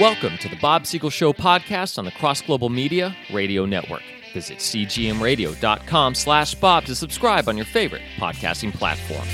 Welcome 0.00 0.38
to 0.38 0.48
the 0.48 0.54
Bob 0.54 0.86
Siegel 0.86 1.10
Show 1.10 1.32
podcast 1.32 1.98
on 1.98 2.04
the 2.04 2.12
Cross 2.12 2.42
Global 2.42 2.68
Media 2.68 3.16
Radio 3.32 3.66
Network. 3.66 4.02
Visit 4.32 4.58
cgmradio.com 4.58 6.14
slash 6.14 6.54
Bob 6.54 6.84
to 6.84 6.94
subscribe 6.94 7.48
on 7.48 7.56
your 7.56 7.66
favorite 7.66 8.02
podcasting 8.16 8.72
platform. 8.72 9.26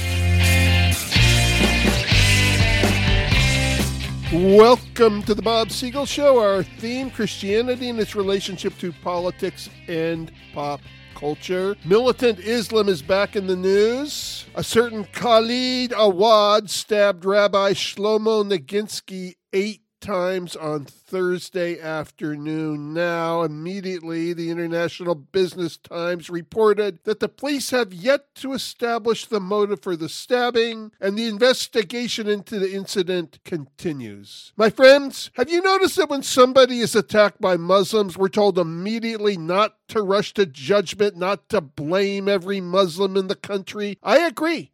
Welcome 4.57 5.23
to 5.25 5.35
the 5.35 5.43
Bob 5.43 5.71
Siegel 5.71 6.07
Show. 6.07 6.39
Our 6.41 6.63
theme 6.63 7.11
Christianity 7.11 7.91
and 7.91 8.01
its 8.01 8.17
relationship 8.17 8.79
to 8.79 8.91
politics 8.91 9.69
and 9.87 10.33
pop 10.55 10.81
culture. 11.15 11.77
Militant 11.85 12.39
Islam 12.39 12.89
is 12.89 13.03
back 13.03 13.37
in 13.37 13.49
the 13.49 13.57
news. 13.57 14.47
A 14.55 14.65
certain 14.65 15.05
Khalid 15.05 15.93
Awad 15.95 16.71
stabbed 16.71 17.27
Rabbi 17.27 17.73
Shlomo 17.73 18.51
Noginski 18.51 19.35
eight 19.53 19.84
times 20.05 20.55
on 20.55 20.85
Thursday 20.85 21.81
afternoon. 21.81 22.93
Now, 22.93 23.43
immediately, 23.43 24.35
the 24.35 24.51
International 24.51 25.15
Business 25.15 25.79
Times 25.79 26.29
reported 26.29 26.99
that 27.05 27.21
the 27.21 27.29
police 27.29 27.71
have 27.71 27.95
yet 27.95 28.35
to 28.37 28.53
establish 28.53 29.25
the 29.25 29.41
motive 29.41 29.81
for 29.81 29.97
the 29.97 30.11
stabbing, 30.11 30.93
and 31.01 31.17
the 31.17 31.27
investigation 31.27 32.29
into 32.29 32.59
the 32.59 32.75
incident 32.75 33.39
continues. 33.47 34.53
My 34.59 34.69
friends, 34.69 35.31
have 35.37 35.49
you 35.49 35.63
noticed 35.63 35.97
that 35.97 36.11
when 36.11 36.23
somebody 36.23 36.81
is 36.81 36.95
attacked 36.95 37.41
by 37.41 37.57
Muslims, 37.57 38.19
we're 38.19 38.29
told 38.29 38.59
immediately 38.59 39.39
not 39.39 39.77
to 39.89 40.03
rush 40.03 40.35
to 40.35 40.45
judgment, 40.45 41.17
not 41.17 41.49
to 41.49 41.63
blame 41.63 42.29
every 42.29 42.61
Muslim 42.61 43.17
in 43.17 43.29
the 43.29 43.35
country? 43.35 43.99
I 44.03 44.19
agree. 44.19 44.74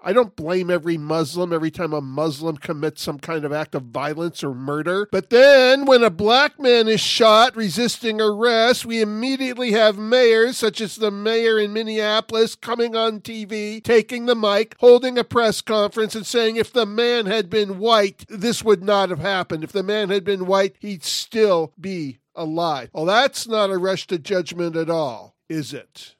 I 0.00 0.12
don't 0.12 0.36
blame 0.36 0.70
every 0.70 0.96
Muslim 0.96 1.52
every 1.52 1.72
time 1.72 1.92
a 1.92 2.00
Muslim 2.00 2.56
commits 2.56 3.02
some 3.02 3.18
kind 3.18 3.44
of 3.44 3.52
act 3.52 3.74
of 3.74 3.84
violence 3.84 4.44
or 4.44 4.54
murder. 4.54 5.08
But 5.10 5.30
then, 5.30 5.86
when 5.86 6.04
a 6.04 6.10
black 6.10 6.60
man 6.60 6.86
is 6.86 7.00
shot 7.00 7.56
resisting 7.56 8.20
arrest, 8.20 8.86
we 8.86 9.00
immediately 9.00 9.72
have 9.72 9.98
mayors, 9.98 10.56
such 10.56 10.80
as 10.80 10.96
the 10.96 11.10
mayor 11.10 11.58
in 11.58 11.72
Minneapolis, 11.72 12.54
coming 12.54 12.94
on 12.94 13.20
TV, 13.20 13.82
taking 13.82 14.26
the 14.26 14.36
mic, 14.36 14.76
holding 14.78 15.18
a 15.18 15.24
press 15.24 15.60
conference, 15.60 16.14
and 16.14 16.26
saying 16.26 16.56
if 16.56 16.72
the 16.72 16.86
man 16.86 17.26
had 17.26 17.50
been 17.50 17.78
white, 17.78 18.24
this 18.28 18.62
would 18.62 18.84
not 18.84 19.10
have 19.10 19.18
happened. 19.18 19.64
If 19.64 19.72
the 19.72 19.82
man 19.82 20.10
had 20.10 20.22
been 20.22 20.46
white, 20.46 20.76
he'd 20.78 21.02
still 21.02 21.72
be 21.78 22.20
alive. 22.36 22.90
Well, 22.92 23.04
that's 23.04 23.48
not 23.48 23.70
a 23.70 23.78
rush 23.78 24.06
to 24.06 24.18
judgment 24.18 24.76
at 24.76 24.88
all, 24.88 25.34
is 25.48 25.74
it? 25.74 26.14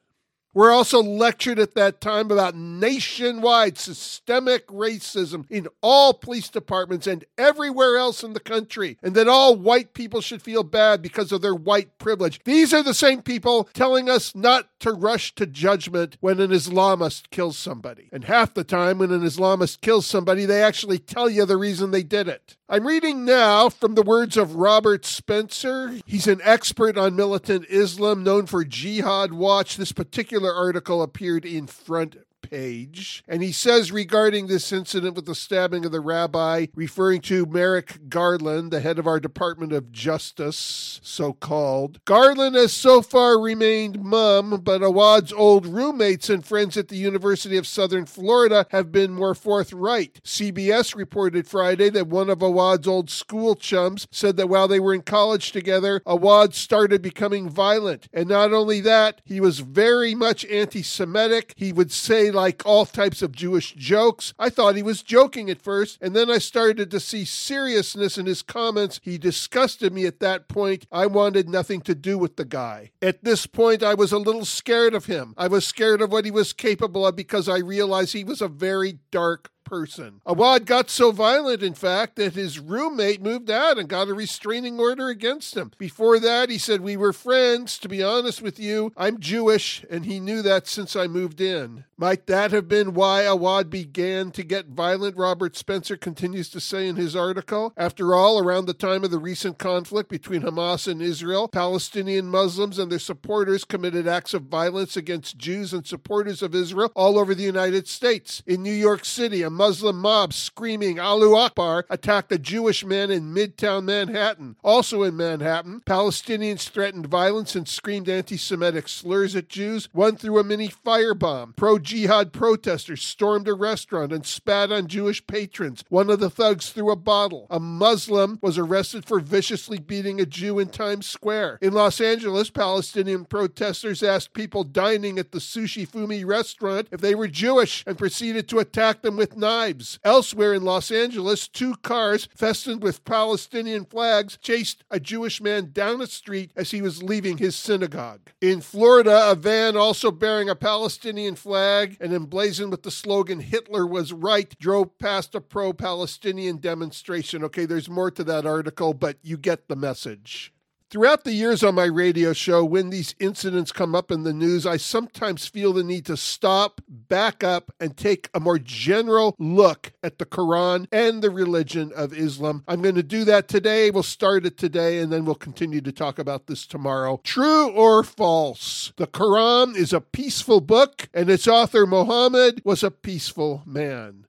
We're 0.58 0.72
also 0.72 1.00
lectured 1.00 1.60
at 1.60 1.74
that 1.74 2.00
time 2.00 2.32
about 2.32 2.56
nationwide 2.56 3.78
systemic 3.78 4.66
racism 4.66 5.46
in 5.48 5.68
all 5.84 6.12
police 6.12 6.48
departments 6.48 7.06
and 7.06 7.24
everywhere 7.38 7.96
else 7.96 8.24
in 8.24 8.32
the 8.32 8.40
country, 8.40 8.98
and 9.00 9.14
that 9.14 9.28
all 9.28 9.54
white 9.54 9.94
people 9.94 10.20
should 10.20 10.42
feel 10.42 10.64
bad 10.64 11.00
because 11.00 11.30
of 11.30 11.42
their 11.42 11.54
white 11.54 11.96
privilege. 11.98 12.40
These 12.42 12.74
are 12.74 12.82
the 12.82 12.92
same 12.92 13.22
people 13.22 13.68
telling 13.72 14.10
us 14.10 14.34
not 14.34 14.68
to 14.80 14.90
rush 14.90 15.32
to 15.36 15.46
judgment 15.46 16.16
when 16.18 16.40
an 16.40 16.50
Islamist 16.50 17.30
kills 17.30 17.56
somebody. 17.56 18.08
And 18.10 18.24
half 18.24 18.52
the 18.52 18.64
time, 18.64 18.98
when 18.98 19.12
an 19.12 19.22
Islamist 19.22 19.80
kills 19.80 20.08
somebody, 20.08 20.44
they 20.44 20.60
actually 20.60 20.98
tell 20.98 21.30
you 21.30 21.44
the 21.44 21.56
reason 21.56 21.92
they 21.92 22.02
did 22.02 22.26
it. 22.26 22.56
I'm 22.70 22.86
reading 22.86 23.24
now 23.24 23.70
from 23.70 23.94
the 23.94 24.02
words 24.02 24.36
of 24.36 24.56
Robert 24.56 25.06
Spencer. 25.06 25.94
He's 26.04 26.26
an 26.26 26.42
expert 26.44 26.98
on 26.98 27.16
militant 27.16 27.64
Islam, 27.70 28.22
known 28.22 28.44
for 28.44 28.62
Jihad 28.62 29.32
Watch. 29.32 29.78
This 29.78 29.90
particular 29.90 30.52
article 30.52 31.00
appeared 31.00 31.46
in 31.46 31.66
Front 31.66 32.16
page. 32.50 33.22
And 33.28 33.42
he 33.42 33.52
says 33.52 33.92
regarding 33.92 34.46
this 34.46 34.72
incident 34.72 35.14
with 35.14 35.26
the 35.26 35.34
stabbing 35.34 35.84
of 35.84 35.92
the 35.92 36.00
rabbi, 36.00 36.66
referring 36.74 37.20
to 37.22 37.46
Merrick 37.46 38.08
Garland, 38.08 38.70
the 38.70 38.80
head 38.80 38.98
of 38.98 39.06
our 39.06 39.20
Department 39.20 39.72
of 39.72 39.92
Justice, 39.92 41.00
so 41.02 41.32
called. 41.32 42.04
Garland 42.04 42.56
has 42.56 42.72
so 42.72 43.02
far 43.02 43.40
remained 43.40 44.02
mum, 44.02 44.60
but 44.62 44.82
Awad's 44.82 45.32
old 45.32 45.66
roommates 45.66 46.30
and 46.30 46.44
friends 46.44 46.76
at 46.76 46.88
the 46.88 46.96
University 46.96 47.56
of 47.56 47.66
Southern 47.66 48.06
Florida 48.06 48.66
have 48.70 48.90
been 48.92 49.12
more 49.12 49.34
forthright. 49.34 50.20
CBS 50.24 50.94
reported 50.94 51.46
Friday 51.46 51.90
that 51.90 52.08
one 52.08 52.30
of 52.30 52.42
Awad's 52.42 52.88
old 52.88 53.10
school 53.10 53.54
chums 53.54 54.06
said 54.10 54.36
that 54.36 54.48
while 54.48 54.68
they 54.68 54.80
were 54.80 54.94
in 54.94 55.02
college 55.02 55.52
together, 55.52 56.00
Awad 56.06 56.54
started 56.54 57.02
becoming 57.02 57.48
violent. 57.48 58.08
And 58.12 58.28
not 58.28 58.52
only 58.52 58.80
that, 58.80 59.20
he 59.24 59.40
was 59.40 59.60
very 59.60 60.14
much 60.14 60.44
anti 60.46 60.82
Semitic. 60.82 61.54
He 61.56 61.72
would 61.72 61.92
say, 61.92 62.30
like 62.38 62.64
all 62.64 62.86
types 62.86 63.20
of 63.20 63.32
Jewish 63.32 63.74
jokes. 63.74 64.32
I 64.38 64.48
thought 64.48 64.76
he 64.76 64.82
was 64.82 65.02
joking 65.02 65.50
at 65.50 65.60
first, 65.60 65.98
and 66.00 66.14
then 66.14 66.30
I 66.30 66.38
started 66.38 66.88
to 66.92 67.00
see 67.00 67.24
seriousness 67.24 68.16
in 68.16 68.26
his 68.26 68.42
comments. 68.42 69.00
He 69.02 69.18
disgusted 69.18 69.92
me 69.92 70.06
at 70.06 70.20
that 70.20 70.46
point. 70.46 70.86
I 70.92 71.06
wanted 71.06 71.48
nothing 71.48 71.80
to 71.80 71.96
do 71.96 72.16
with 72.16 72.36
the 72.36 72.44
guy. 72.44 72.92
At 73.02 73.24
this 73.24 73.46
point, 73.46 73.82
I 73.82 73.94
was 73.94 74.12
a 74.12 74.18
little 74.18 74.44
scared 74.44 74.94
of 74.94 75.06
him. 75.06 75.34
I 75.36 75.48
was 75.48 75.66
scared 75.66 76.00
of 76.00 76.12
what 76.12 76.24
he 76.24 76.30
was 76.30 76.52
capable 76.52 77.04
of 77.04 77.16
because 77.16 77.48
I 77.48 77.58
realized 77.58 78.12
he 78.12 78.22
was 78.22 78.40
a 78.40 78.46
very 78.46 79.00
dark 79.10 79.50
person. 79.68 80.20
Awad 80.24 80.64
got 80.64 80.90
so 80.90 81.12
violent, 81.12 81.62
in 81.62 81.74
fact, 81.74 82.16
that 82.16 82.34
his 82.34 82.58
roommate 82.58 83.20
moved 83.20 83.50
out 83.50 83.78
and 83.78 83.88
got 83.88 84.08
a 84.08 84.14
restraining 84.14 84.80
order 84.80 85.08
against 85.08 85.56
him. 85.56 85.72
Before 85.76 86.18
that, 86.18 86.50
he 86.50 86.58
said, 86.58 86.80
We 86.80 86.96
were 86.96 87.12
friends. 87.12 87.78
To 87.78 87.88
be 87.88 88.02
honest 88.02 88.40
with 88.40 88.58
you, 88.58 88.92
I'm 88.96 89.20
Jewish, 89.20 89.84
and 89.90 90.06
he 90.06 90.20
knew 90.20 90.40
that 90.42 90.66
since 90.66 90.96
I 90.96 91.06
moved 91.06 91.40
in. 91.40 91.84
Might 92.00 92.28
that 92.28 92.52
have 92.52 92.68
been 92.68 92.94
why 92.94 93.22
Awad 93.22 93.70
began 93.70 94.30
to 94.30 94.44
get 94.44 94.66
violent? 94.66 95.16
Robert 95.16 95.56
Spencer 95.56 95.96
continues 95.96 96.48
to 96.50 96.60
say 96.60 96.86
in 96.86 96.94
his 96.94 97.16
article. 97.16 97.72
After 97.76 98.14
all, 98.14 98.38
around 98.38 98.66
the 98.66 98.72
time 98.72 99.02
of 99.02 99.10
the 99.10 99.18
recent 99.18 99.58
conflict 99.58 100.08
between 100.08 100.42
Hamas 100.42 100.86
and 100.86 101.02
Israel, 101.02 101.48
Palestinian 101.48 102.26
Muslims 102.26 102.78
and 102.78 102.92
their 102.92 103.00
supporters 103.00 103.64
committed 103.64 104.06
acts 104.06 104.32
of 104.32 104.42
violence 104.42 104.96
against 104.96 105.38
Jews 105.38 105.72
and 105.72 105.84
supporters 105.84 106.40
of 106.40 106.54
Israel 106.54 106.92
all 106.94 107.18
over 107.18 107.34
the 107.34 107.42
United 107.42 107.88
States. 107.88 108.44
In 108.46 108.62
New 108.62 108.70
York 108.70 109.04
City, 109.04 109.42
a 109.42 109.50
Muslim 109.50 109.98
mob 109.98 110.32
screaming 110.32 111.00
Allahu 111.00 111.34
Akbar 111.34 111.84
attacked 111.90 112.30
a 112.30 112.38
Jewish 112.38 112.84
man 112.84 113.10
in 113.10 113.34
Midtown 113.34 113.86
Manhattan. 113.86 114.54
Also 114.62 115.02
in 115.02 115.16
Manhattan, 115.16 115.82
Palestinians 115.84 116.68
threatened 116.68 117.08
violence 117.08 117.56
and 117.56 117.66
screamed 117.66 118.08
anti 118.08 118.36
Semitic 118.36 118.86
slurs 118.86 119.34
at 119.34 119.48
Jews. 119.48 119.88
One 119.90 120.14
threw 120.14 120.38
a 120.38 120.44
mini 120.44 120.68
firebomb. 120.68 121.56
Pro 121.56 121.80
jihad 121.88 122.34
protesters 122.34 123.02
stormed 123.02 123.48
a 123.48 123.54
restaurant 123.54 124.12
and 124.12 124.26
spat 124.26 124.70
on 124.70 124.86
Jewish 124.88 125.26
patrons. 125.26 125.82
One 125.88 126.10
of 126.10 126.20
the 126.20 126.28
thugs 126.28 126.68
threw 126.68 126.90
a 126.90 126.96
bottle. 126.96 127.46
A 127.48 127.58
Muslim 127.58 128.38
was 128.42 128.58
arrested 128.58 129.06
for 129.06 129.20
viciously 129.20 129.78
beating 129.78 130.20
a 130.20 130.26
Jew 130.26 130.58
in 130.58 130.68
Times 130.68 131.06
Square. 131.06 131.58
In 131.62 131.72
Los 131.72 131.98
Angeles, 131.98 132.50
Palestinian 132.50 133.24
protesters 133.24 134.02
asked 134.02 134.34
people 134.34 134.64
dining 134.64 135.18
at 135.18 135.32
the 135.32 135.38
Sushi 135.38 135.88
Fumi 135.88 136.26
restaurant 136.26 136.88
if 136.92 137.00
they 137.00 137.14
were 137.14 137.26
Jewish 137.26 137.84
and 137.86 137.96
proceeded 137.96 138.48
to 138.48 138.58
attack 138.58 139.00
them 139.00 139.16
with 139.16 139.38
knives. 139.38 139.98
Elsewhere 140.04 140.52
in 140.52 140.64
Los 140.64 140.90
Angeles, 140.90 141.48
two 141.48 141.74
cars 141.76 142.28
festooned 142.36 142.82
with 142.82 143.06
Palestinian 143.06 143.86
flags 143.86 144.36
chased 144.42 144.84
a 144.90 145.00
Jewish 145.00 145.40
man 145.40 145.70
down 145.72 146.02
a 146.02 146.06
street 146.06 146.52
as 146.54 146.70
he 146.70 146.82
was 146.82 147.02
leaving 147.02 147.38
his 147.38 147.56
synagogue. 147.56 148.20
In 148.42 148.60
Florida, 148.60 149.30
a 149.30 149.34
van 149.34 149.74
also 149.74 150.10
bearing 150.10 150.50
a 150.50 150.54
Palestinian 150.54 151.34
flag 151.34 151.77
and 152.00 152.12
emblazoned 152.12 152.70
with 152.70 152.82
the 152.82 152.90
slogan 152.90 153.40
Hitler 153.40 153.86
was 153.86 154.12
right 154.12 154.58
drove 154.58 154.98
past 154.98 155.34
a 155.34 155.40
pro 155.40 155.72
Palestinian 155.72 156.58
demonstration. 156.58 157.44
Okay, 157.44 157.66
there's 157.66 157.88
more 157.88 158.10
to 158.10 158.24
that 158.24 158.46
article, 158.46 158.94
but 158.94 159.18
you 159.22 159.36
get 159.36 159.68
the 159.68 159.76
message. 159.76 160.52
Throughout 160.90 161.24
the 161.24 161.34
years 161.34 161.62
on 161.62 161.74
my 161.74 161.84
radio 161.84 162.32
show, 162.32 162.64
when 162.64 162.88
these 162.88 163.14
incidents 163.18 163.72
come 163.72 163.94
up 163.94 164.10
in 164.10 164.22
the 164.22 164.32
news, 164.32 164.64
I 164.64 164.78
sometimes 164.78 165.46
feel 165.46 165.74
the 165.74 165.84
need 165.84 166.06
to 166.06 166.16
stop, 166.16 166.80
back 166.88 167.44
up, 167.44 167.70
and 167.78 167.94
take 167.94 168.30
a 168.32 168.40
more 168.40 168.58
general 168.58 169.36
look 169.38 169.92
at 170.02 170.18
the 170.18 170.24
Quran 170.24 170.86
and 170.90 171.20
the 171.20 171.28
religion 171.28 171.92
of 171.94 172.14
Islam. 172.14 172.64
I'm 172.66 172.80
going 172.80 172.94
to 172.94 173.02
do 173.02 173.24
that 173.24 173.48
today. 173.48 173.90
We'll 173.90 174.02
start 174.02 174.46
it 174.46 174.56
today, 174.56 175.00
and 175.00 175.12
then 175.12 175.26
we'll 175.26 175.34
continue 175.34 175.82
to 175.82 175.92
talk 175.92 176.18
about 176.18 176.46
this 176.46 176.66
tomorrow. 176.66 177.20
True 177.22 177.68
or 177.68 178.02
false? 178.02 178.94
The 178.96 179.06
Quran 179.06 179.76
is 179.76 179.92
a 179.92 180.00
peaceful 180.00 180.62
book, 180.62 181.10
and 181.12 181.28
its 181.28 181.46
author, 181.46 181.86
Muhammad, 181.86 182.62
was 182.64 182.82
a 182.82 182.90
peaceful 182.90 183.62
man. 183.66 184.24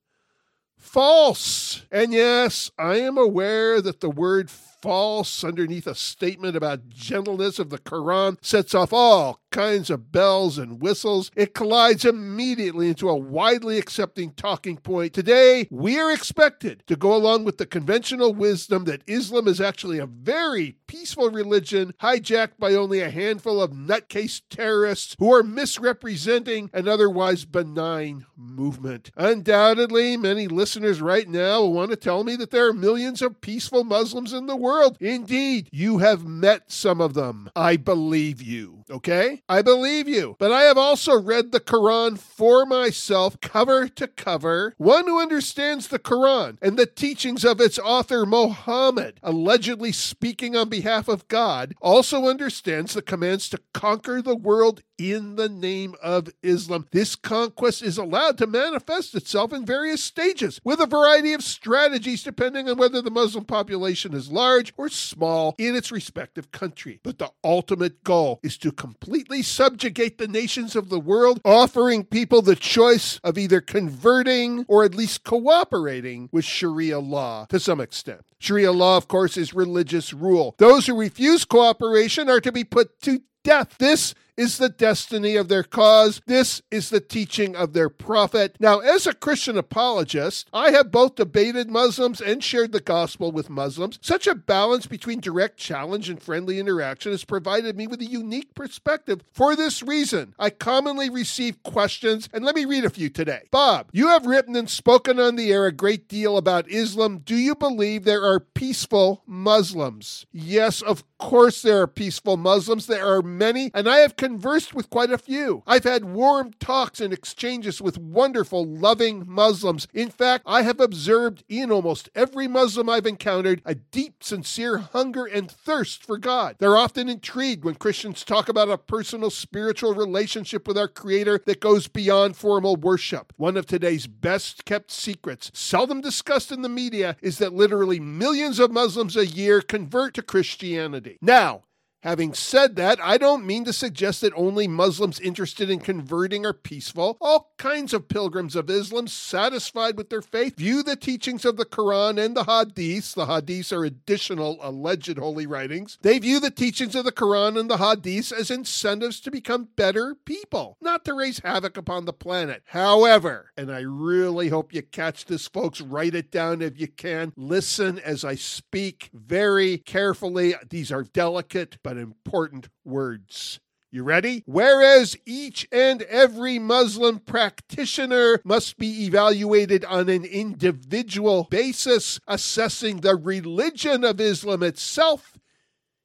False. 0.78 1.86
And 1.90 2.12
yes, 2.12 2.72
I 2.78 2.98
am 2.98 3.18
aware 3.18 3.82
that 3.82 4.02
the 4.02 4.10
word 4.10 4.50
false 4.82 5.44
underneath 5.44 5.88
a 5.88 5.96
statement 5.96 6.56
about 6.56 6.90
gentleness 6.90 7.60
of 7.60 7.70
the 7.70 7.78
Quran 7.78 8.38
sets 8.42 8.74
off 8.74 8.94
all 8.94 9.40
kinds 9.52 9.90
of 9.90 10.12
bells 10.12 10.58
and 10.58 10.82
whistles. 10.82 11.32
It 11.36 11.56
collides 11.56 12.06
immediately 12.06 12.90
into 12.90 13.10
a 13.10 13.18
widely 13.18 13.78
accepting 13.78 14.32
talking 14.34 14.78
point. 14.78 15.14
Today, 15.14 15.68
we 15.72 16.00
are 16.00 16.12
expected 16.12 16.84
to 16.88 16.96
go 16.96 17.16
along 17.16 17.46
with 17.46 17.58
the 17.58 17.66
conventional 17.66 18.34
wisdom 18.34 18.86
that 18.86 19.02
Islam 19.08 19.48
is 19.48 19.60
actually 19.60 19.98
a 19.98 20.06
very 20.06 20.78
peaceful 20.88 21.32
religion 21.32 21.94
hijacked 22.02 22.58
by 22.60 22.74
only 22.74 23.00
a 23.00 23.10
handful 23.10 23.62
of 23.62 23.72
nutcase 23.72 24.42
terrorists 24.50 25.16
who 25.18 25.34
are 25.34 25.44
misrepresenting 25.44 26.70
an 26.74 26.88
otherwise 26.88 27.46
benign 27.46 28.26
movement. 28.36 29.10
Undoubtedly, 29.16 30.16
many 30.16 30.48
listeners 30.48 31.02
right 31.02 31.28
now 31.28 31.62
will 31.62 31.74
want 31.74 31.90
to 31.92 31.98
tell 31.98 32.24
me 32.24 32.36
that 32.36 32.52
there 32.52 32.68
are 32.68 32.74
millions 32.74 33.22
of 33.22 33.42
peaceful 33.42 33.84
Muslims 33.84 34.34
in 34.34 34.46
the 34.46 34.56
world 34.56 34.69
world. 34.70 34.98
Indeed, 35.00 35.70
you 35.72 35.98
have 35.98 36.26
met 36.26 36.72
some 36.72 37.02
of 37.02 37.16
them. 37.16 37.50
I 37.56 37.76
believe 37.78 38.42
you. 38.42 38.79
Okay? 38.90 39.42
I 39.48 39.62
believe 39.62 40.08
you. 40.08 40.36
But 40.40 40.52
I 40.52 40.64
have 40.64 40.78
also 40.78 41.20
read 41.20 41.52
the 41.52 41.60
Quran 41.60 42.18
for 42.18 42.66
myself, 42.66 43.40
cover 43.42 43.88
to 43.88 44.08
cover. 44.08 44.74
One 44.78 45.08
who 45.08 45.22
understands 45.22 45.88
the 45.88 46.00
Quran 46.00 46.58
and 46.62 46.78
the 46.78 46.86
teachings 46.86 47.46
of 47.46 47.62
its 47.62 47.80
author, 47.80 48.26
Muhammad, 48.26 49.20
allegedly 49.22 49.92
speaking 49.92 50.56
on 50.56 50.70
behalf 50.70 51.08
of 51.08 51.28
God, 51.28 51.76
also 51.82 52.28
understands 52.28 52.94
the 52.94 53.02
commands 53.02 53.50
to 53.50 53.60
conquer 53.74 54.22
the 54.22 54.36
world 54.36 54.82
in 55.00 55.36
the 55.36 55.50
name 55.50 55.96
of 56.04 56.30
Islam. 56.44 56.86
This 56.92 57.16
conquest 57.16 57.82
is 57.82 57.98
allowed 57.98 58.38
to 58.40 58.48
manifest 58.48 59.16
itself 59.16 59.54
in 59.54 59.66
various 59.66 60.04
stages 60.04 60.60
with 60.64 60.82
a 60.82 60.86
variety 60.86 61.34
of 61.34 61.44
strategies 61.44 62.24
depending 62.24 62.70
on 62.70 62.78
whether 62.78 63.02
the 63.02 63.10
Muslim 63.10 63.46
population 63.46 64.14
is 64.14 64.32
large 64.32 64.74
or 64.78 64.90
small 64.90 65.56
in 65.58 65.76
its 65.76 65.92
respective 65.92 66.52
country. 66.52 67.00
But 67.04 67.18
the 67.18 67.32
ultimate 67.44 68.04
goal 68.04 68.40
is 68.44 68.58
to 68.60 68.72
completely 68.80 69.44
subjugate 69.44 70.18
the 70.18 70.28
nations 70.28 70.76
of 70.76 70.90
the 70.90 71.00
world, 71.00 71.42
offering 71.44 72.06
people 72.06 72.42
the 72.42 72.56
choice 72.56 73.20
of 73.24 73.38
either 73.38 73.62
converting 73.62 74.66
or 74.68 74.84
at 74.86 74.96
least 74.96 75.24
cooperating 75.24 76.30
with 76.32 76.46
Sharia 76.46 77.00
law 77.00 77.46
to 77.50 77.60
some 77.60 77.82
extent. 77.82 78.22
Sharia 78.40 78.72
law, 78.72 78.96
of 78.96 79.10
course, 79.10 79.36
is 79.36 79.54
religious 79.54 80.14
rule. 80.14 80.56
Those 80.58 80.88
who 80.88 80.98
refuse 80.98 81.44
cooperation 81.44 82.30
are 82.30 82.40
to 82.40 82.54
be 82.54 82.64
put 82.64 83.02
to 83.02 83.20
death. 83.50 83.80
This 83.80 84.14
is 84.40 84.58
the 84.58 84.70
destiny 84.70 85.36
of 85.36 85.50
their 85.50 85.64
cause. 85.64 86.22
This 86.26 86.62
is 86.72 86.90
the 86.90 87.02
teaching 87.02 87.58
of 87.58 87.74
their 87.74 87.90
prophet. 87.90 88.56
Now, 88.58 88.80
as 88.80 89.06
a 89.06 89.14
Christian 89.14 89.58
apologist, 89.58 90.48
I 90.54 90.72
have 90.72 90.92
both 90.92 91.16
debated 91.16 91.70
Muslims 91.70 92.22
and 92.22 92.42
shared 92.42 92.72
the 92.72 92.80
gospel 92.80 93.34
with 93.34 93.50
Muslims. 93.50 94.00
Such 94.02 94.28
a 94.28 94.36
balance 94.36 94.86
between 94.86 95.20
direct 95.20 95.58
challenge 95.58 96.10
and 96.10 96.24
friendly 96.24 96.58
interaction 96.58 97.12
has 97.12 97.26
provided 97.26 97.76
me 97.76 97.86
with 97.86 98.00
a 98.00 98.06
unique 98.06 98.56
perspective. 98.56 99.22
For 99.34 99.58
this 99.58 99.84
reason, 99.84 100.34
I 100.40 100.52
commonly 100.52 101.10
receive 101.10 101.62
questions, 101.64 102.30
and 102.32 102.46
let 102.46 102.56
me 102.56 102.64
read 102.64 102.86
a 102.86 102.90
few 102.90 103.10
today. 103.10 103.42
Bob, 103.52 103.90
you 103.92 104.08
have 104.08 104.26
written 104.26 104.56
and 104.56 104.70
spoken 104.70 105.20
on 105.20 105.36
the 105.36 105.52
air 105.52 105.66
a 105.66 105.74
great 105.74 106.08
deal 106.08 106.38
about 106.38 106.72
Islam. 106.72 107.18
Do 107.18 107.36
you 107.36 107.56
believe 107.56 108.06
there 108.06 108.24
are 108.24 108.40
peaceful 108.40 109.22
Muslims? 109.26 110.26
Yes, 110.32 110.82
of 110.82 111.04
course 111.18 111.62
there 111.62 111.82
are 111.82 111.88
peaceful 111.88 112.38
Muslims. 112.38 112.88
There 112.88 113.06
are 113.06 113.22
many, 113.40 113.72
and 113.74 113.90
I 113.90 114.00
have 114.00 114.16
conversed 114.16 114.76
with 114.76 114.92
quite 114.92 115.10
a 115.10 115.18
few. 115.18 115.64
I've 115.66 115.86
had 115.86 116.06
warm 116.06 116.52
talks 116.60 117.02
and 117.02 117.12
exchanges 117.12 117.82
with 117.82 117.98
wonderful, 117.98 118.64
loving 118.66 119.24
Muslims. 119.28 119.88
In 119.94 120.12
fact, 120.12 120.44
I 120.46 120.62
have 120.62 120.80
observed 120.80 121.44
in 121.50 121.72
almost 121.72 122.10
every 122.14 122.48
Muslim 122.48 122.90
I've 122.90 123.08
encountered 123.08 123.62
a 123.66 123.74
deep, 123.74 124.24
sincere 124.24 124.78
hunger 124.78 125.26
and 125.26 125.50
thirst 125.50 126.04
for 126.04 126.18
God. 126.18 126.58
They're 126.60 126.78
often 126.78 127.10
intrigued 127.10 127.64
when 127.64 127.76
Christians 127.76 128.24
talk 128.24 128.50
about 128.50 128.70
a 128.70 128.78
personal 128.78 129.30
spiritual 129.30 129.96
relationship 129.96 130.68
with 130.68 130.78
our 130.78 130.88
Creator 130.88 131.42
that 131.46 131.62
goes 131.62 131.88
beyond 131.88 132.36
formal 132.36 132.76
worship. 132.76 133.34
One 133.38 133.56
of 133.56 133.66
today's 133.66 134.06
best 134.06 134.66
kept 134.66 134.92
secrets, 134.92 135.50
seldom 135.54 136.02
discussed 136.02 136.52
in 136.52 136.62
the 136.62 136.70
media, 136.70 137.16
is 137.22 137.38
that 137.38 137.54
literally 137.54 138.00
millions 138.00 138.60
of 138.60 138.72
Muslims 138.72 139.16
a 139.16 139.26
year 139.26 139.62
convert 139.62 140.14
to 140.16 140.22
Christianity. 140.22 141.18
Now, 141.22 141.64
Having 142.02 142.34
said 142.34 142.78
that, 142.78 142.98
I 143.02 143.18
don't 143.18 143.46
mean 143.46 143.66
to 143.66 143.74
suggest 143.74 144.22
that 144.22 144.32
only 144.34 144.68
Muslims 144.68 145.20
interested 145.20 145.70
in 145.70 145.80
converting 145.80 146.46
are 146.46 146.54
peaceful. 146.54 147.18
All 147.20 147.52
kinds 147.58 147.94
of 147.94 148.08
pilgrims 148.08 148.56
of 148.56 148.70
Islam, 148.70 149.08
satisfied 149.08 149.98
with 149.98 150.10
their 150.10 150.22
faith, 150.22 150.56
view 150.56 150.82
the 150.82 150.96
teachings 150.96 151.44
of 151.44 151.58
the 151.58 151.66
Quran 151.66 152.24
and 152.24 152.38
the 152.38 152.46
Hadiths. 152.46 153.14
The 153.14 153.26
Hadiths 153.26 153.74
are 153.74 153.84
additional 153.84 154.60
alleged 154.62 155.18
holy 155.18 155.46
writings. 155.46 155.98
They 156.02 156.20
view 156.20 156.40
the 156.40 156.52
teachings 156.52 156.96
of 156.96 157.04
the 157.04 157.12
Quran 157.12 157.60
and 157.60 157.70
the 157.70 157.78
Hadiths 157.78 158.32
as 158.32 158.50
incentives 158.50 159.20
to 159.22 159.32
become 159.32 159.68
better 159.76 160.16
people, 160.16 160.78
not 160.80 161.04
to 161.06 161.14
raise 161.14 161.40
havoc 161.40 161.76
upon 161.76 162.06
the 162.06 162.14
planet. 162.14 162.64
However, 162.68 163.52
and 163.58 163.70
I 163.70 163.82
really 163.82 164.48
hope 164.48 164.74
you 164.74 164.84
catch 164.84 165.26
this, 165.26 165.48
folks, 165.48 165.82
write 165.82 166.16
it 166.16 166.32
down 166.32 166.62
if 166.62 166.80
you 166.80 166.88
can. 166.88 167.34
Listen 167.36 168.00
as 168.00 168.24
I 168.24 168.36
speak 168.36 169.10
very 169.14 169.78
carefully. 169.78 170.56
These 170.70 170.94
are 170.94 171.04
delicate 171.04 171.78
but 171.90 171.98
important 171.98 172.70
words. 172.86 173.60
You 173.92 174.04
ready? 174.04 174.44
Whereas 174.46 175.18
each 175.26 175.68
and 175.72 176.04
every 176.04 176.60
Muslim 176.60 177.18
practitioner 177.18 178.40
must 178.44 178.78
be 178.78 179.06
evaluated 179.06 179.84
on 179.86 180.08
an 180.08 180.24
individual 180.24 181.48
basis, 181.50 182.20
assessing 182.28 182.98
the 182.98 183.16
religion 183.16 184.04
of 184.04 184.22
Islam 184.22 184.62
itself 184.62 185.39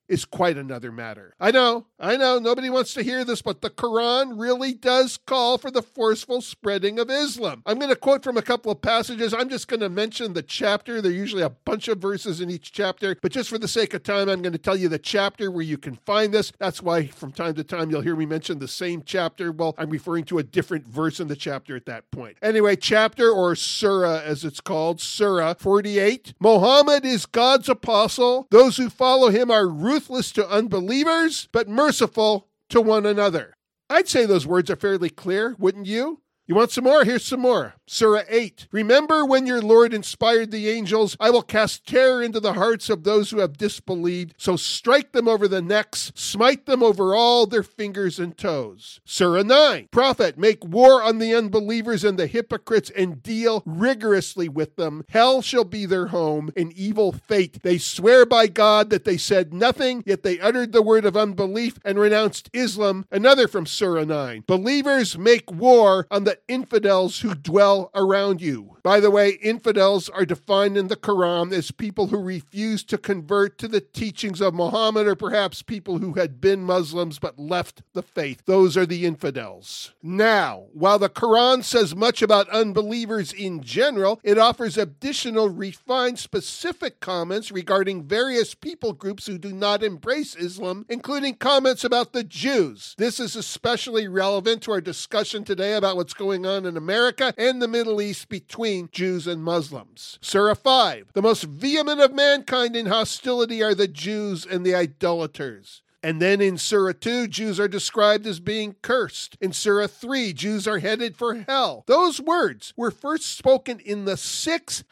is 0.09 0.25
quite 0.25 0.57
another 0.57 0.93
matter. 0.93 1.35
I 1.41 1.51
know, 1.51 1.87
I 1.99 2.17
know, 2.17 2.39
nobody 2.39 2.71
wants 2.71 2.95
to 2.95 3.03
hear 3.03 3.25
this, 3.25 3.43
but 3.43 3.61
the 3.61 3.71
Quran 3.71 4.39
really 4.39 4.75
does 4.75 5.17
call 5.17 5.59
for 5.59 5.71
the 5.71 5.83
forceful 5.83 6.41
spreading 6.41 6.99
of 6.99 7.11
Islam. 7.11 7.63
I'm 7.67 7.79
going 7.79 7.91
to 7.91 7.97
quote 7.97 8.23
from 8.23 8.37
a 8.37 8.43
couple 8.43 8.71
of 8.71 8.83
passages. 8.83 9.33
I'm 9.33 9.49
just 9.49 9.69
going 9.69 9.81
to 9.81 9.89
mention 9.89 10.33
the 10.33 10.43
chapter. 10.43 11.01
There 11.01 11.11
are 11.11 11.15
usually 11.15 11.43
a 11.43 11.51
bunch 11.51 11.89
of 11.89 11.99
verses 11.99 12.41
in 12.41 12.51
each 12.51 12.73
chapter, 12.73 13.17
but 13.21 13.33
just 13.33 13.49
for 13.49 13.59
the 13.59 13.69
sake 13.69 13.95
of 13.95 14.03
time, 14.03 14.29
I'm 14.29 14.43
going 14.43 14.53
to 14.53 14.59
tell 14.59 14.77
you 14.77 14.89
the 14.89 14.99
chapter 14.99 15.51
where 15.51 15.63
you 15.63 15.79
can 15.79 15.97
find 15.97 16.33
this. 16.33 16.53
That's 16.59 16.83
why 16.83 17.07
from 17.07 17.33
time 17.33 17.55
to 17.55 17.65
time 17.65 17.91
you'll 17.91 18.03
hear 18.03 18.17
me 18.17 18.27
mention 18.27 18.59
the 18.59 18.69
same 18.69 19.03
chapter. 19.05 19.53
Well, 19.53 19.75
I'm 19.79 19.91
referring 19.91 20.25
to 20.25 20.39
a 20.39 20.43
different 20.43 20.87
verse 20.87 21.21
in 21.21 21.29
the 21.29 21.37
chapter 21.37 21.77
at 21.77 21.87
that 21.87 22.11
point. 22.11 22.37
Anyway, 22.43 22.77
chapter 22.77 23.31
or 23.31 23.57
surah 23.57 24.21
as 24.21 24.45
it's 24.45 24.61
called, 24.61 25.01
surah 25.01 25.55
48. 25.55 26.35
Muhammad 26.41 27.05
is 27.05 27.27
God's 27.27 27.69
apostle. 27.69 28.47
Those 28.51 28.77
who 28.77 28.91
follow 28.91 29.31
him 29.31 29.51
are 29.51 29.67
ruthless 29.95 30.33
to 30.33 30.49
unbelievers, 30.49 31.49
but 31.53 31.69
merciful 31.69 32.49
to 32.69 32.81
one 32.81 33.07
another. 33.07 33.55
I'd 33.89 34.09
say 34.09 34.27
those 34.27 34.45
words 34.45 34.69
are 34.69 34.75
fairly 34.75 35.09
clear, 35.09 35.55
wouldn't 35.57 35.87
you? 35.87 36.21
You 36.47 36.55
want 36.55 36.73
some 36.73 36.85
more? 36.85 37.05
Here's 37.05 37.25
some 37.25 37.41
more. 37.41 37.77
Surah 37.87 38.23
8. 38.29 38.69
Remember 38.71 39.25
when 39.25 39.47
your 39.47 39.63
Lord 39.63 39.95
inspired 39.95 40.51
the 40.51 40.69
angels? 40.69 41.17
I 41.19 41.31
will 41.31 41.41
cast 41.41 41.87
terror 41.87 42.23
into 42.23 42.39
the 42.39 42.53
hearts 42.53 42.91
of 42.91 43.03
those 43.03 43.31
who 43.31 43.39
have 43.39 43.57
disbelieved. 43.57 44.35
So 44.37 44.57
strike 44.57 45.13
them 45.13 45.27
over 45.27 45.49
the 45.49 45.63
necks, 45.63 46.13
smite 46.15 46.67
them 46.67 46.83
over 46.83 47.15
all 47.15 47.47
their 47.47 47.63
fingers 47.63 48.19
and 48.19 48.37
toes. 48.37 49.01
Surah 49.07 49.43
9. 49.43 49.89
Prophet, 49.91 50.37
make 50.37 50.63
war 50.65 51.03
on 51.03 51.19
the 51.19 51.35
unbelievers 51.35 52.05
and 52.05 52.19
the 52.19 52.27
hypocrites 52.27 52.91
and 52.95 53.23
deal 53.23 53.63
rigorously 53.65 54.49
with 54.51 54.77
them. 54.77 55.05
Hell 55.09 55.41
shall 55.41 55.65
be 55.65 55.87
their 55.87 56.09
home, 56.09 56.51
an 56.59 56.73
evil 56.77 57.13
fate. 57.13 57.63
They 57.63 57.79
swear 57.79 58.27
by 58.27 58.49
God 58.49 58.91
that 58.91 59.05
they 59.07 59.17
said 59.17 59.55
nothing, 59.55 60.03
yet 60.05 60.23
they 60.23 60.41
uttered 60.41 60.73
the 60.73 60.83
word 60.83 61.07
of 61.07 61.17
unbelief 61.17 61.79
and 61.87 61.99
renounced 61.99 62.51
Islam. 62.53 63.07
Another 63.11 63.49
from 63.49 63.65
Surah 63.65 64.05
9. 64.05 64.45
Believers 64.47 65.17
make 65.17 65.51
war 65.51 66.07
on 66.11 66.25
the 66.25 66.34
infidels 66.49 67.21
who 67.21 67.35
dwell 67.35 67.91
around 67.95 68.41
you. 68.41 68.77
By 68.83 69.01
the 69.01 69.11
way, 69.11 69.31
infidels 69.43 70.11
are 70.11 70.27
defined 70.27 70.77
in 70.77 70.89
the 70.89 70.97
Quran 70.97 71.53
as 71.53 71.71
people 71.71 72.09
who 72.09 72.19
refuse 72.19 72.85
to 72.85 72.99
convert 72.99 73.57
to 73.59 73.69
the 73.69 73.81
teachings 73.81 74.43
of 74.43 74.53
Muhammad 74.53 75.07
or 75.07 75.15
perhaps 75.15 75.63
people 75.63 75.99
who 75.99 76.15
had 76.15 76.39
been 76.39 76.61
Muslims 76.61 77.19
but 77.19 77.39
left 77.39 77.83
the 77.95 78.03
faith. 78.03 78.43
Those 78.45 78.77
are 78.77 78.85
the 78.85 79.07
infidels. 79.07 79.93
Now, 80.03 80.67
while 80.75 80.99
the 80.99 81.09
Quran 81.09 81.65
says 81.65 81.97
much 81.97 82.21
about 82.21 82.49
unbelievers 82.51 83.33
in 83.33 83.63
general, 83.63 84.21
it 84.23 84.37
offers 84.37 84.77
additional 84.77 85.49
refined 85.49 86.19
specific 86.19 87.01
comments 87.01 87.51
regarding 87.51 88.05
various 88.05 88.55
people 88.55 88.93
groups 88.93 89.27
who 89.27 89.39
do 89.39 89.53
not 89.53 89.83
embrace 89.83 90.37
Islam, 90.37 90.85
including 90.91 91.37
comments 91.37 91.85
about 91.85 92.13
the 92.13 92.25
Jews. 92.25 92.95
This 92.99 93.19
is 93.19 93.35
especially 93.35 94.09
relevant 94.09 94.63
to 94.63 94.73
our 94.73 94.81
discussion 94.83 95.45
today 95.45 95.73
about 95.75 95.97
what's 95.97 96.13
going 96.13 96.24
on 96.25 96.67
in 96.67 96.77
America 96.77 97.35
and 97.37 97.61
the 97.61 97.69
Middle 97.69 98.01
East 98.01 98.29
between 98.29 98.89
Jews 98.91 99.27
and 99.27 99.43
Muslims. 99.43 100.19
Surah 100.21 100.55
5 100.55 101.13
The 101.13 101.23
most 101.23 101.45
vehement 101.45 102.01
of 102.01 102.13
mankind 102.15 102.75
in 102.75 102.87
hostility 102.87 103.63
are 103.63 103.75
the 103.75 103.87
Jews 103.87 104.47
and 104.47 104.65
the 104.65 104.75
idolaters. 104.75 105.83
And 106.05 106.21
then 106.21 106.43
in 106.43 106.59
Surah 106.59 106.93
2, 107.01 107.29
Jews 107.29 107.59
are 107.59 107.67
described 107.67 108.27
as 108.27 108.39
being 108.39 108.77
cursed. 108.83 109.39
In 109.41 109.55
Surah 109.55 109.87
3, 109.87 110.35
Jews 110.35 110.69
are 110.69 110.79
headed 110.79 111.17
for 111.17 111.35
hell. 111.49 111.83
Those 111.87 112.21
words 112.21 112.75
were 112.77 112.91
first 112.91 113.39
spoken 113.39 113.81
in 113.81 114.05
the 114.05 114.17
600s, 114.17 114.85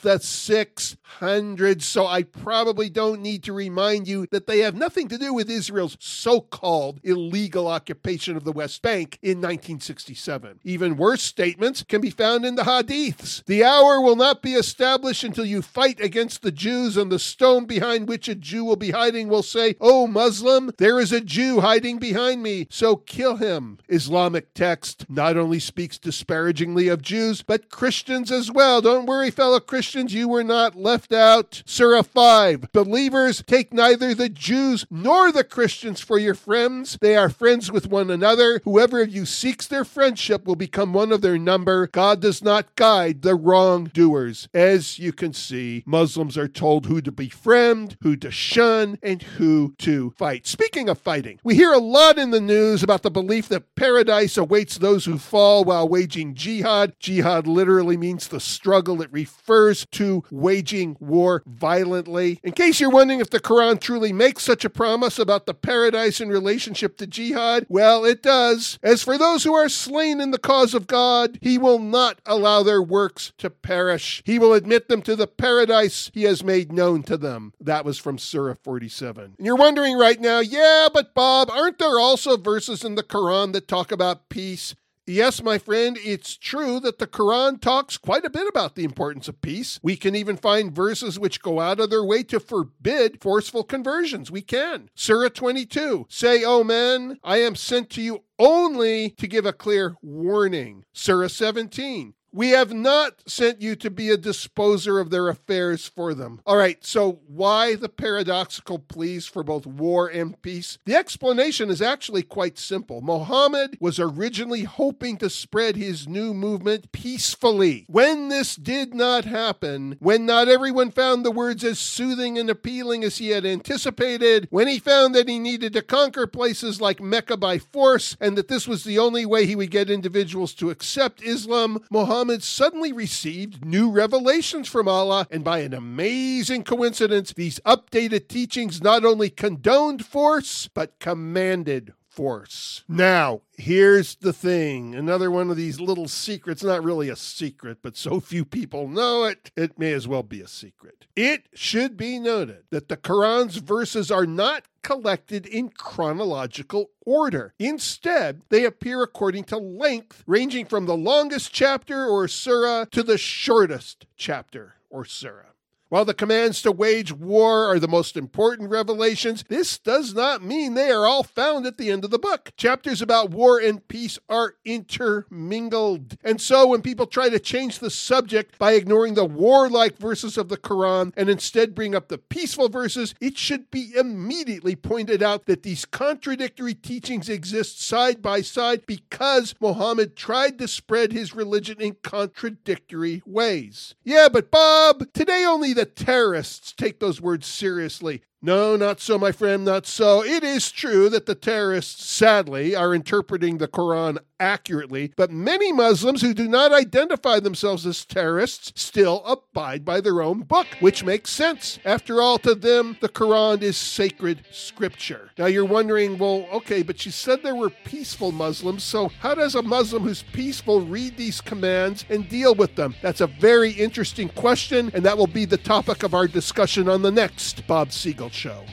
the 0.00 0.20
600s. 0.20 1.82
So 1.82 2.06
I 2.06 2.22
probably 2.22 2.88
don't 2.88 3.20
need 3.20 3.42
to 3.42 3.52
remind 3.52 4.06
you 4.06 4.28
that 4.30 4.46
they 4.46 4.60
have 4.60 4.76
nothing 4.76 5.08
to 5.08 5.18
do 5.18 5.34
with 5.34 5.50
Israel's 5.50 5.96
so 5.98 6.40
called 6.40 7.00
illegal 7.02 7.66
occupation 7.66 8.36
of 8.36 8.44
the 8.44 8.52
West 8.52 8.82
Bank 8.82 9.18
in 9.22 9.38
1967. 9.38 10.60
Even 10.62 10.96
worse 10.96 11.24
statements 11.24 11.82
can 11.82 12.00
be 12.00 12.10
found 12.10 12.44
in 12.44 12.54
the 12.54 12.62
Hadiths. 12.62 13.44
The 13.46 13.64
hour 13.64 14.00
will 14.00 14.14
not 14.14 14.42
be 14.42 14.52
established 14.52 15.24
until 15.24 15.44
you 15.44 15.60
fight 15.60 15.98
against 15.98 16.42
the 16.42 16.52
Jews, 16.52 16.96
and 16.96 17.10
the 17.10 17.18
stone 17.18 17.64
behind 17.64 18.06
which 18.06 18.28
a 18.28 18.36
Jew 18.36 18.64
will 18.64 18.76
be 18.76 18.92
hiding 18.92 19.26
will 19.26 19.42
say, 19.42 19.74
Oh, 19.80 20.06
Muslim, 20.20 20.70
there 20.76 21.00
is 21.00 21.12
a 21.12 21.22
Jew 21.22 21.62
hiding 21.62 21.96
behind 21.96 22.42
me, 22.42 22.66
so 22.68 22.94
kill 22.94 23.36
him. 23.36 23.78
Islamic 23.88 24.52
text 24.52 25.06
not 25.08 25.38
only 25.38 25.58
speaks 25.58 25.96
disparagingly 25.96 26.88
of 26.88 27.00
Jews, 27.00 27.40
but 27.40 27.70
Christians 27.70 28.30
as 28.30 28.52
well. 28.52 28.82
Don't 28.82 29.06
worry, 29.06 29.30
fellow 29.30 29.60
Christians, 29.60 30.12
you 30.12 30.28
were 30.28 30.44
not 30.44 30.76
left 30.76 31.14
out. 31.14 31.62
Surah 31.64 32.02
5 32.02 32.70
Believers, 32.70 33.42
take 33.46 33.72
neither 33.72 34.14
the 34.14 34.28
Jews 34.28 34.84
nor 34.90 35.32
the 35.32 35.42
Christians 35.42 36.02
for 36.02 36.18
your 36.18 36.34
friends. 36.34 36.98
They 37.00 37.16
are 37.16 37.30
friends 37.30 37.72
with 37.72 37.86
one 37.86 38.10
another. 38.10 38.60
Whoever 38.64 39.00
of 39.00 39.08
you 39.08 39.24
seeks 39.24 39.66
their 39.66 39.86
friendship 39.86 40.46
will 40.46 40.54
become 40.54 40.92
one 40.92 41.12
of 41.12 41.22
their 41.22 41.38
number. 41.38 41.86
God 41.86 42.20
does 42.20 42.44
not 42.44 42.76
guide 42.76 43.22
the 43.22 43.34
wrongdoers. 43.34 44.50
As 44.52 44.98
you 44.98 45.14
can 45.14 45.32
see, 45.32 45.82
Muslims 45.86 46.36
are 46.36 46.46
told 46.46 46.84
who 46.84 47.00
to 47.00 47.10
befriend, 47.10 47.96
who 48.02 48.16
to 48.16 48.30
shun, 48.30 48.98
and 49.02 49.22
who 49.22 49.74
to 49.78 50.09
fight. 50.10 50.46
Speaking 50.46 50.88
of 50.88 50.98
fighting, 50.98 51.38
we 51.42 51.54
hear 51.54 51.72
a 51.72 51.78
lot 51.78 52.18
in 52.18 52.30
the 52.30 52.40
news 52.40 52.82
about 52.82 53.02
the 53.02 53.10
belief 53.10 53.48
that 53.48 53.74
paradise 53.74 54.36
awaits 54.36 54.78
those 54.78 55.04
who 55.04 55.18
fall 55.18 55.64
while 55.64 55.88
waging 55.88 56.34
jihad. 56.34 56.94
Jihad 56.98 57.46
literally 57.46 57.96
means 57.96 58.28
the 58.28 58.40
struggle, 58.40 59.02
it 59.02 59.12
refers 59.12 59.86
to 59.92 60.24
waging 60.30 60.96
war 61.00 61.42
violently. 61.46 62.40
In 62.42 62.52
case 62.52 62.80
you're 62.80 62.90
wondering 62.90 63.20
if 63.20 63.30
the 63.30 63.40
Quran 63.40 63.80
truly 63.80 64.12
makes 64.12 64.42
such 64.42 64.64
a 64.64 64.70
promise 64.70 65.18
about 65.18 65.46
the 65.46 65.54
paradise 65.54 66.20
in 66.20 66.28
relationship 66.28 66.96
to 66.98 67.06
jihad, 67.06 67.66
well, 67.68 68.04
it 68.04 68.22
does. 68.22 68.78
As 68.82 69.02
for 69.02 69.16
those 69.18 69.44
who 69.44 69.54
are 69.54 69.68
slain 69.68 70.20
in 70.20 70.30
the 70.30 70.38
cause 70.38 70.74
of 70.74 70.86
God, 70.86 71.38
He 71.40 71.58
will 71.58 71.78
not 71.78 72.20
allow 72.26 72.62
their 72.62 72.82
works 72.82 73.32
to 73.38 73.50
perish. 73.50 74.22
He 74.24 74.38
will 74.38 74.54
admit 74.54 74.88
them 74.88 75.02
to 75.02 75.16
the 75.16 75.26
paradise 75.26 76.10
He 76.14 76.24
has 76.24 76.42
made 76.44 76.72
known 76.72 77.02
to 77.04 77.16
them. 77.16 77.52
That 77.60 77.84
was 77.84 77.98
from 77.98 78.18
Surah 78.18 78.54
47. 78.62 79.34
And 79.38 79.46
you're 79.46 79.56
wondering 79.56 79.89
right 79.96 80.20
now, 80.20 80.40
yeah, 80.40 80.88
but 80.92 81.14
Bob, 81.14 81.50
aren't 81.50 81.78
there 81.78 81.98
also 81.98 82.36
verses 82.36 82.84
in 82.84 82.94
the 82.94 83.02
Quran 83.02 83.52
that 83.52 83.68
talk 83.68 83.92
about 83.92 84.28
peace? 84.28 84.74
Yes, 85.06 85.42
my 85.42 85.58
friend, 85.58 85.98
it's 86.00 86.36
true 86.36 86.78
that 86.80 86.98
the 86.98 87.06
Quran 87.06 87.60
talks 87.60 87.98
quite 87.98 88.24
a 88.24 88.30
bit 88.30 88.46
about 88.46 88.76
the 88.76 88.84
importance 88.84 89.26
of 89.26 89.40
peace. 89.40 89.80
We 89.82 89.96
can 89.96 90.14
even 90.14 90.36
find 90.36 90.74
verses 90.74 91.18
which 91.18 91.42
go 91.42 91.58
out 91.58 91.80
of 91.80 91.90
their 91.90 92.04
way 92.04 92.22
to 92.24 92.38
forbid 92.38 93.20
forceful 93.20 93.64
conversions. 93.64 94.30
We 94.30 94.42
can. 94.42 94.88
Surah 94.94 95.30
22 95.30 96.06
Say, 96.08 96.44
oh, 96.44 96.60
O 96.60 96.64
men, 96.64 97.18
I 97.24 97.38
am 97.38 97.56
sent 97.56 97.90
to 97.90 98.02
you 98.02 98.22
only 98.38 99.10
to 99.10 99.26
give 99.26 99.46
a 99.46 99.52
clear 99.52 99.96
warning. 100.00 100.84
Surah 100.92 101.28
17 101.28 102.14
we 102.32 102.50
have 102.50 102.72
not 102.72 103.22
sent 103.26 103.60
you 103.60 103.76
to 103.76 103.90
be 103.90 104.10
a 104.10 104.16
disposer 104.16 104.98
of 104.98 105.10
their 105.10 105.28
affairs 105.28 105.86
for 105.88 106.14
them. 106.14 106.40
All 106.46 106.56
right, 106.56 106.84
so 106.84 107.20
why 107.26 107.74
the 107.74 107.88
paradoxical 107.88 108.78
pleas 108.78 109.26
for 109.26 109.42
both 109.42 109.66
war 109.66 110.08
and 110.08 110.40
peace? 110.42 110.78
The 110.84 110.94
explanation 110.94 111.70
is 111.70 111.82
actually 111.82 112.22
quite 112.22 112.58
simple. 112.58 113.00
Muhammad 113.00 113.76
was 113.80 113.98
originally 113.98 114.64
hoping 114.64 115.16
to 115.18 115.30
spread 115.30 115.76
his 115.76 116.06
new 116.06 116.32
movement 116.32 116.92
peacefully. 116.92 117.84
When 117.88 118.28
this 118.28 118.56
did 118.56 118.94
not 118.94 119.24
happen, 119.24 119.96
when 119.98 120.26
not 120.26 120.48
everyone 120.48 120.90
found 120.90 121.24
the 121.24 121.30
words 121.30 121.64
as 121.64 121.78
soothing 121.78 122.38
and 122.38 122.48
appealing 122.48 123.04
as 123.04 123.18
he 123.18 123.30
had 123.30 123.44
anticipated, 123.44 124.46
when 124.50 124.68
he 124.68 124.78
found 124.78 125.14
that 125.14 125.28
he 125.28 125.38
needed 125.38 125.72
to 125.72 125.82
conquer 125.82 126.26
places 126.26 126.80
like 126.80 127.00
Mecca 127.00 127.36
by 127.36 127.58
force 127.58 128.16
and 128.20 128.36
that 128.38 128.48
this 128.48 128.68
was 128.68 128.84
the 128.84 128.98
only 128.98 129.26
way 129.26 129.46
he 129.46 129.56
would 129.56 129.70
get 129.70 129.90
individuals 129.90 130.54
to 130.54 130.70
accept 130.70 131.22
Islam, 131.22 131.82
Muhammad 131.90 132.19
Muhammad 132.20 132.42
suddenly 132.42 132.92
received 132.92 133.64
new 133.64 133.90
revelations 133.90 134.68
from 134.68 134.86
Allah, 134.86 135.26
and 135.30 135.42
by 135.42 135.60
an 135.60 135.72
amazing 135.72 136.64
coincidence, 136.64 137.32
these 137.32 137.60
updated 137.60 138.28
teachings 138.28 138.82
not 138.82 139.06
only 139.06 139.30
condoned 139.30 140.04
force, 140.04 140.68
but 140.74 140.98
commanded 140.98 141.94
force. 142.10 142.84
Now, 142.86 143.40
here's 143.56 144.16
the 144.16 144.34
thing 144.34 144.94
another 144.94 145.30
one 145.30 145.48
of 145.48 145.56
these 145.56 145.80
little 145.80 146.08
secrets, 146.08 146.62
not 146.62 146.84
really 146.84 147.08
a 147.08 147.16
secret, 147.16 147.78
but 147.80 147.96
so 147.96 148.20
few 148.20 148.44
people 148.44 148.86
know 148.86 149.24
it, 149.24 149.50
it 149.56 149.78
may 149.78 149.94
as 149.94 150.06
well 150.06 150.22
be 150.22 150.42
a 150.42 150.48
secret. 150.48 151.06
It 151.16 151.46
should 151.54 151.96
be 151.96 152.18
noted 152.18 152.64
that 152.68 152.88
the 152.88 152.98
Quran's 152.98 153.56
verses 153.56 154.10
are 154.10 154.26
not 154.26 154.64
collected 154.82 155.46
in 155.46 155.68
chronological 155.70 156.90
order. 157.04 157.54
Instead, 157.58 158.42
they 158.48 158.64
appear 158.64 159.02
according 159.02 159.44
to 159.44 159.56
length, 159.56 160.22
ranging 160.26 160.66
from 160.66 160.86
the 160.86 160.96
longest 160.96 161.52
chapter 161.52 162.06
or 162.06 162.28
surah 162.28 162.84
to 162.86 163.02
the 163.02 163.18
shortest 163.18 164.06
chapter 164.16 164.74
or 164.88 165.04
surah. 165.04 165.49
While 165.90 166.04
the 166.04 166.14
commands 166.14 166.62
to 166.62 166.70
wage 166.70 167.12
war 167.12 167.64
are 167.66 167.80
the 167.80 167.88
most 167.88 168.16
important 168.16 168.70
revelations, 168.70 169.42
this 169.48 169.76
does 169.76 170.14
not 170.14 170.40
mean 170.40 170.74
they 170.74 170.88
are 170.92 171.04
all 171.04 171.24
found 171.24 171.66
at 171.66 171.78
the 171.78 171.90
end 171.90 172.04
of 172.04 172.12
the 172.12 172.18
book. 172.18 172.52
Chapters 172.56 173.02
about 173.02 173.30
war 173.30 173.58
and 173.58 173.86
peace 173.88 174.16
are 174.28 174.54
intermingled. 174.64 176.16
And 176.22 176.40
so 176.40 176.68
when 176.68 176.80
people 176.80 177.06
try 177.06 177.28
to 177.28 177.40
change 177.40 177.80
the 177.80 177.90
subject 177.90 178.56
by 178.56 178.74
ignoring 178.74 179.14
the 179.14 179.24
warlike 179.24 179.98
verses 179.98 180.38
of 180.38 180.48
the 180.48 180.56
Quran 180.56 181.12
and 181.16 181.28
instead 181.28 181.74
bring 181.74 181.96
up 181.96 182.06
the 182.06 182.18
peaceful 182.18 182.68
verses, 182.68 183.12
it 183.20 183.36
should 183.36 183.68
be 183.72 183.92
immediately 183.96 184.76
pointed 184.76 185.24
out 185.24 185.46
that 185.46 185.64
these 185.64 185.84
contradictory 185.84 186.74
teachings 186.74 187.28
exist 187.28 187.82
side 187.82 188.22
by 188.22 188.42
side 188.42 188.86
because 188.86 189.56
Muhammad 189.58 190.14
tried 190.14 190.56
to 190.60 190.68
spread 190.68 191.10
his 191.10 191.34
religion 191.34 191.80
in 191.80 191.96
contradictory 192.04 193.24
ways. 193.26 193.96
Yeah, 194.04 194.28
but 194.32 194.52
Bob, 194.52 195.12
today 195.12 195.44
only 195.44 195.74
the 195.80 195.86
terrorists 195.86 196.72
take 196.72 197.00
those 197.00 197.22
words 197.22 197.46
seriously. 197.46 198.20
No, 198.42 198.74
not 198.74 199.00
so, 199.00 199.18
my 199.18 199.32
friend, 199.32 199.66
not 199.66 199.84
so. 199.84 200.24
It 200.24 200.42
is 200.42 200.72
true 200.72 201.10
that 201.10 201.26
the 201.26 201.34
terrorists, 201.34 202.06
sadly, 202.06 202.74
are 202.74 202.94
interpreting 202.94 203.58
the 203.58 203.68
Quran 203.68 204.16
accurately, 204.38 205.12
but 205.14 205.30
many 205.30 205.70
Muslims 205.70 206.22
who 206.22 206.32
do 206.32 206.48
not 206.48 206.72
identify 206.72 207.38
themselves 207.38 207.84
as 207.86 208.06
terrorists 208.06 208.72
still 208.80 209.22
abide 209.26 209.84
by 209.84 210.00
their 210.00 210.22
own 210.22 210.40
book, 210.40 210.66
which 210.80 211.04
makes 211.04 211.30
sense. 211.30 211.78
After 211.84 212.22
all, 212.22 212.38
to 212.38 212.54
them, 212.54 212.96
the 213.02 213.10
Quran 213.10 213.60
is 213.60 213.76
sacred 213.76 214.42
scripture. 214.50 215.30
Now 215.36 215.44
you're 215.44 215.66
wondering, 215.66 216.16
well, 216.16 216.46
okay, 216.50 216.82
but 216.82 217.04
you 217.04 217.12
said 217.12 217.42
there 217.42 217.54
were 217.54 217.68
peaceful 217.68 218.32
Muslims, 218.32 218.82
so 218.82 219.08
how 219.20 219.34
does 219.34 219.54
a 219.54 219.60
Muslim 219.60 220.04
who's 220.04 220.22
peaceful 220.22 220.80
read 220.80 221.18
these 221.18 221.42
commands 221.42 222.06
and 222.08 222.26
deal 222.26 222.54
with 222.54 222.74
them? 222.76 222.94
That's 223.02 223.20
a 223.20 223.26
very 223.26 223.72
interesting 223.72 224.30
question, 224.30 224.90
and 224.94 225.04
that 225.04 225.18
will 225.18 225.26
be 225.26 225.44
the 225.44 225.58
topic 225.58 226.02
of 226.02 226.14
our 226.14 226.26
discussion 226.26 226.88
on 226.88 227.02
the 227.02 227.10
next 227.10 227.66
Bob 227.66 227.92
Siegel 227.92 228.29
Show. 228.32 228.64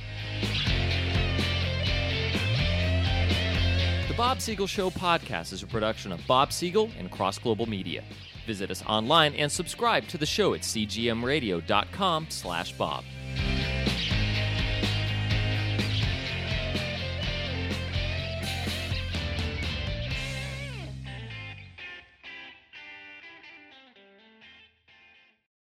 The 4.07 4.13
Bob 4.15 4.41
Siegel 4.41 4.67
Show 4.67 4.89
podcast 4.89 5.53
is 5.53 5.63
a 5.63 5.67
production 5.67 6.11
of 6.11 6.25
Bob 6.27 6.51
Siegel 6.51 6.89
and 6.97 7.11
Cross 7.11 7.39
Global 7.39 7.67
Media. 7.67 8.03
Visit 8.45 8.71
us 8.71 8.83
online 8.87 9.33
and 9.35 9.51
subscribe 9.51 10.07
to 10.07 10.17
the 10.17 10.25
show 10.25 10.53
at 10.53 10.61
cgmradio.com 10.61 12.27
slash 12.29 12.71
bob. 12.73 13.03